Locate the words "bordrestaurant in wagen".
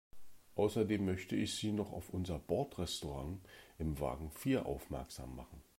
2.39-4.31